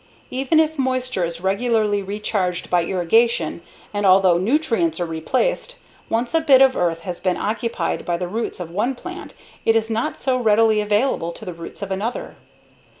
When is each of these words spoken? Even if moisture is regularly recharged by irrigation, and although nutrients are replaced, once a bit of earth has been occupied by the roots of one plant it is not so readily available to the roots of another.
Even 0.31 0.59
if 0.59 0.79
moisture 0.79 1.23
is 1.23 1.41
regularly 1.41 2.01
recharged 2.01 2.71
by 2.71 2.83
irrigation, 2.83 3.61
and 3.93 4.03
although 4.03 4.39
nutrients 4.39 4.99
are 4.99 5.05
replaced, 5.05 5.75
once 6.09 6.33
a 6.33 6.41
bit 6.41 6.59
of 6.59 6.75
earth 6.75 7.01
has 7.01 7.19
been 7.19 7.37
occupied 7.37 8.03
by 8.03 8.17
the 8.17 8.27
roots 8.27 8.59
of 8.59 8.71
one 8.71 8.95
plant 8.95 9.35
it 9.63 9.75
is 9.75 9.91
not 9.91 10.19
so 10.19 10.37
readily 10.39 10.81
available 10.81 11.31
to 11.33 11.45
the 11.45 11.53
roots 11.53 11.83
of 11.83 11.91
another. 11.91 12.35